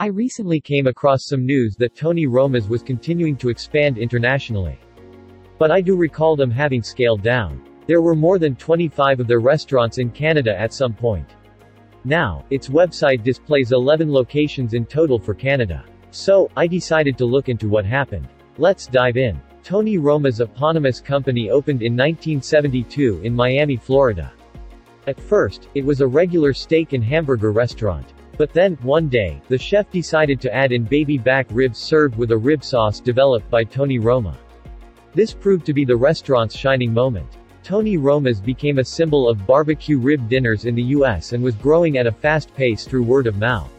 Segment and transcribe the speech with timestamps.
[0.00, 4.78] I recently came across some news that Tony Roma's was continuing to expand internationally.
[5.58, 7.62] But I do recall them having scaled down.
[7.86, 11.36] There were more than 25 of their restaurants in Canada at some point.
[12.04, 15.84] Now, its website displays 11 locations in total for Canada.
[16.12, 18.26] So, I decided to look into what happened.
[18.56, 19.38] Let's dive in.
[19.62, 24.32] Tony Roma's eponymous company opened in 1972 in Miami, Florida.
[25.06, 28.14] At first, it was a regular steak and hamburger restaurant.
[28.36, 32.30] But then, one day, the chef decided to add in baby back ribs served with
[32.32, 34.36] a rib sauce developed by Tony Roma.
[35.14, 37.36] This proved to be the restaurant's shining moment.
[37.62, 41.98] Tony Roma's became a symbol of barbecue rib dinners in the US and was growing
[41.98, 43.70] at a fast pace through word of mouth.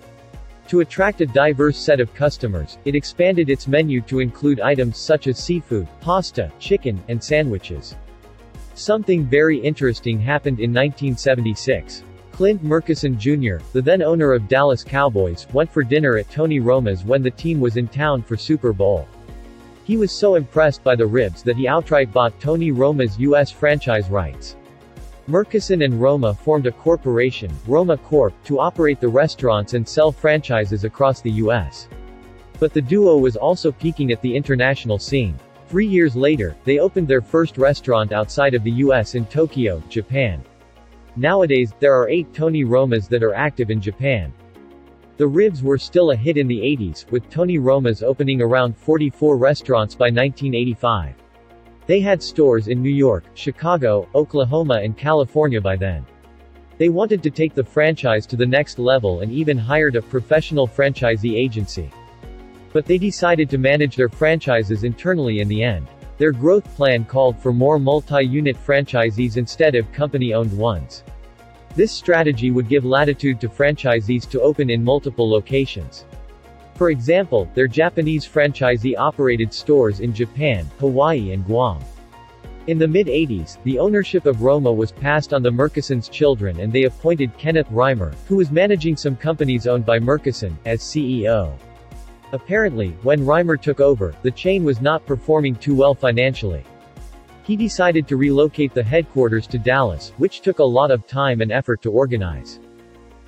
[0.68, 5.28] To attract a diverse set of customers, it expanded its menu to include items such
[5.28, 7.96] as seafood, pasta, chicken, and sandwiches.
[8.76, 12.04] Something very interesting happened in 1976.
[12.42, 17.06] Clint Murchison Jr., the then owner of Dallas Cowboys, went for dinner at Tony Roma's
[17.06, 19.08] when the team was in town for Super Bowl.
[19.84, 23.52] He was so impressed by the ribs that he outright bought Tony Roma's U.S.
[23.52, 24.56] franchise rights.
[25.28, 30.84] Murchison and Roma formed a corporation, Roma Corp., to operate the restaurants and sell franchises
[30.84, 31.88] across the U.S.
[32.60, 35.38] But the duo was also peaking at the international scene.
[35.68, 39.14] Three years later, they opened their first restaurant outside of the U.S.
[39.14, 40.44] in Tokyo, Japan.
[41.16, 44.32] Nowadays, there are eight Tony Romas that are active in Japan.
[45.18, 49.38] The ribs were still a hit in the 80s, with Tony Roma's opening around 44
[49.38, 51.16] restaurants by 1985.
[51.86, 56.06] They had stores in New York, Chicago, Oklahoma and California by then.
[56.78, 60.68] They wanted to take the franchise to the next level and even hired a professional
[60.68, 61.92] franchisee agency.
[62.72, 65.88] But they decided to manage their franchises internally in the end.
[66.18, 71.04] Their growth plan called for more multi-unit franchisees instead of company-owned ones.
[71.76, 76.06] This strategy would give latitude to franchisees to open in multiple locations.
[76.76, 81.80] For example, their Japanese franchisee operated stores in Japan, Hawaii and Guam.
[82.68, 86.84] In the mid-80s, the ownership of Roma was passed on the Murchison's children and they
[86.84, 91.58] appointed Kenneth Reimer, who was managing some companies owned by Murchison, as CEO.
[92.34, 96.64] Apparently, when Reimer took over, the chain was not performing too well financially.
[97.44, 101.52] He decided to relocate the headquarters to Dallas, which took a lot of time and
[101.52, 102.60] effort to organize.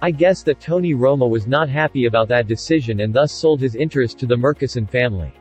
[0.02, 3.76] I guess that Tony Roma was not happy about that decision and thus sold his
[3.76, 5.34] interest to the Murchison family.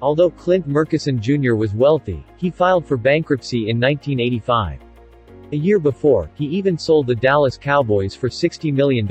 [0.00, 1.54] Although Clint Murchison Jr.
[1.54, 4.80] was wealthy, he filed for bankruptcy in 1985.
[5.52, 9.06] A year before, he even sold the Dallas Cowboys for $60 million.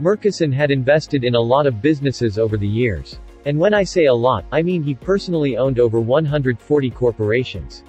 [0.00, 3.20] Murchison had invested in a lot of businesses over the years.
[3.46, 7.84] And when I say a lot, I mean he personally owned over 140 corporations.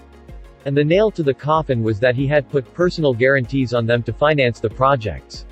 [0.66, 4.03] And the nail to the coffin was that he had put personal guarantees on them
[4.03, 5.45] to finance the projects.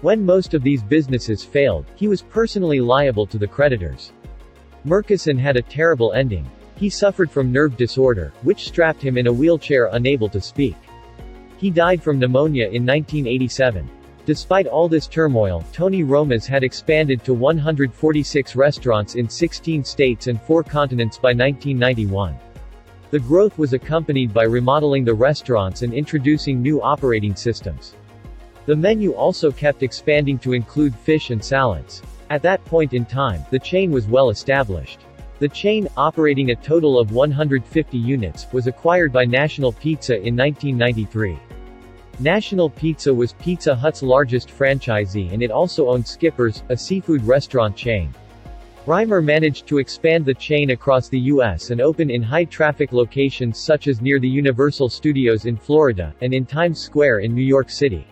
[0.00, 4.12] When most of these businesses failed, he was personally liable to the creditors.
[4.84, 6.48] Murchison had a terrible ending.
[6.76, 10.76] He suffered from nerve disorder, which strapped him in a wheelchair unable to speak.
[11.58, 13.90] He died from pneumonia in 1987.
[14.30, 20.40] Despite all this turmoil, Tony Roma's had expanded to 146 restaurants in 16 states and
[20.42, 22.38] 4 continents by 1991.
[23.10, 27.96] The growth was accompanied by remodeling the restaurants and introducing new operating systems.
[28.66, 32.00] The menu also kept expanding to include fish and salads.
[32.30, 35.00] At that point in time, the chain was well established.
[35.40, 41.36] The chain, operating a total of 150 units, was acquired by National Pizza in 1993.
[42.20, 47.74] National Pizza was Pizza Hut's largest franchisee and it also owned Skipper's, a seafood restaurant
[47.74, 48.12] chain.
[48.86, 51.70] Reimer managed to expand the chain across the U.S.
[51.70, 56.44] and open in high-traffic locations such as near the Universal Studios in Florida, and in
[56.44, 58.06] Times Square in New York City.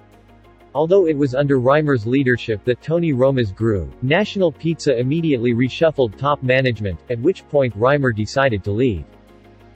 [0.75, 6.43] Although it was under Reimer's leadership that Tony Roma's grew, National Pizza immediately reshuffled top
[6.43, 9.05] management, at which point Reimer decided to leave.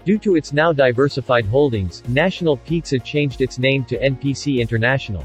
[0.04, 5.24] Due to its now diversified holdings, National Pizza changed its name to NPC International.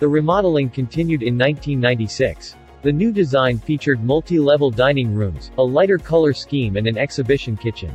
[0.00, 2.56] The remodeling continued in 1996.
[2.82, 7.94] The new design featured multi-level dining rooms, a lighter color scheme and an exhibition kitchen.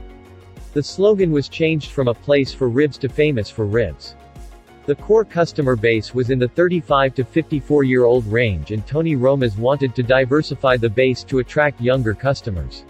[0.73, 4.15] The slogan was changed from a place for ribs to famous for ribs.
[4.85, 9.17] The core customer base was in the 35 to 54 year old range and Tony
[9.17, 12.85] Roma's wanted to diversify the base to attract younger customers.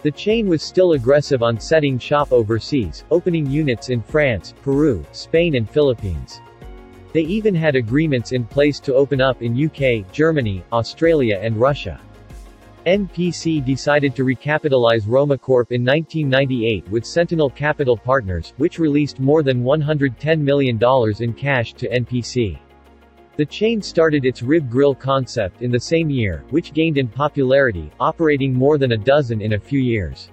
[0.00, 5.56] The chain was still aggressive on setting shop overseas, opening units in France, Peru, Spain
[5.56, 6.40] and Philippines.
[7.12, 12.00] They even had agreements in place to open up in UK, Germany, Australia and Russia.
[12.86, 19.64] NPC decided to recapitalize Romacorp in 1998 with Sentinel Capital Partners, which released more than
[19.64, 20.78] $110 million
[21.20, 22.56] in cash to NPC.
[23.38, 27.88] The chain started its rib grill concept in the same year, which gained in popularity,
[28.00, 30.32] operating more than a dozen in a few years.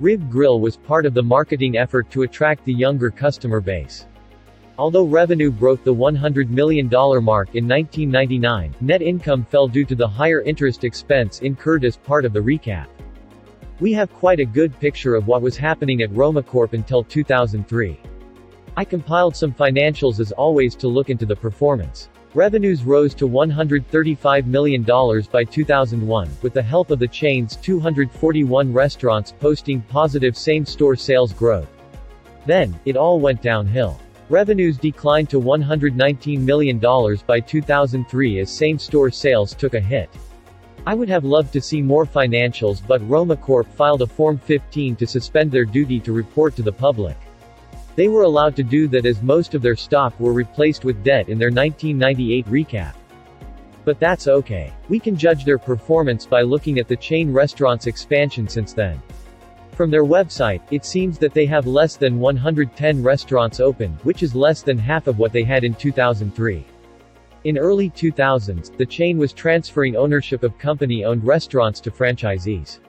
[0.00, 4.04] Rib Grill was part of the marketing effort to attract the younger customer base.
[4.76, 6.90] Although revenue broke the $100 million
[7.24, 12.26] mark in 1999, net income fell due to the higher interest expense incurred as part
[12.26, 12.88] of the recap.
[13.80, 17.98] We have quite a good picture of what was happening at RomaCorp until 2003.
[18.76, 22.10] I compiled some financials as always to look into the performance.
[22.36, 29.32] Revenues rose to $135 million by 2001, with the help of the chain's 241 restaurants
[29.32, 31.70] posting positive same-store sales growth.
[32.44, 33.98] Then, it all went downhill.
[34.28, 36.78] Revenues declined to $119 million
[37.26, 40.10] by 2003 as same-store sales took a hit.
[40.86, 45.06] I would have loved to see more financials but RomaCorp filed a Form 15 to
[45.06, 47.16] suspend their duty to report to the public.
[47.96, 51.30] They were allowed to do that as most of their stock were replaced with debt
[51.30, 52.94] in their 1998 recap.
[53.86, 54.72] But that's okay.
[54.90, 59.00] We can judge their performance by looking at the chain restaurant's expansion since then.
[59.72, 64.34] From their website, it seems that they have less than 110 restaurants open, which is
[64.34, 66.66] less than half of what they had in 2003.
[67.44, 72.80] In early 2000s, the chain was transferring ownership of company-owned restaurants to franchisees.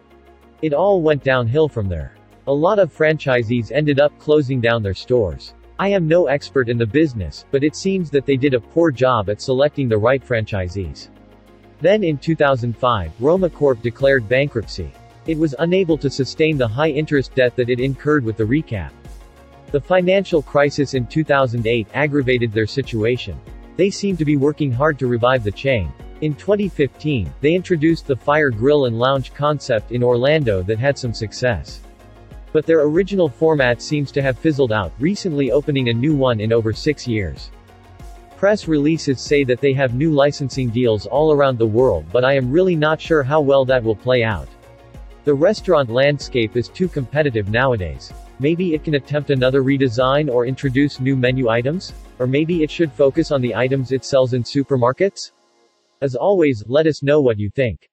[0.61, 2.15] It all went downhill from there.
[2.47, 5.53] A lot of franchisees ended up closing down their stores.
[5.79, 8.89] I am no expert in the business, but it seems that they did a poor
[8.89, 11.09] job at selecting the right franchisees.
[11.81, 14.89] Then in 2005, Roma Corp declared bankruptcy.
[15.25, 18.91] It was unable to sustain the high interest debt that it incurred with the recap.
[19.73, 23.37] The financial crisis in 2008 aggravated their situation.
[23.75, 25.91] They seem to be working hard to revive the chain.
[26.21, 31.13] In 2015, they introduced the Fire Grill and Lounge concept in Orlando that had some
[31.13, 31.81] success.
[32.57, 36.51] But their original format seems to have fizzled out, recently opening a new one in
[36.51, 37.51] over six years.
[38.35, 42.33] Press releases say that they have new licensing deals all around the world but I
[42.33, 44.47] am really not sure how well that will play out.
[45.23, 48.11] The restaurant landscape is too competitive nowadays.
[48.39, 51.93] Maybe it can attempt another redesign or introduce new menu items?
[52.17, 55.29] Or maybe it should focus on the items it sells in supermarkets?
[56.01, 57.87] As always, let us know what you think.